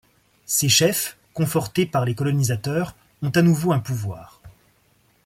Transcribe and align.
Ces 0.47 0.67
chefs, 0.67 1.15
confortés 1.31 1.85
par 1.85 2.05
les 2.05 2.15
colonisateurs, 2.15 2.95
ont 3.21 3.29
à 3.29 3.43
nouveau 3.43 3.71
un 3.71 3.77
pouvoir. 3.77 4.41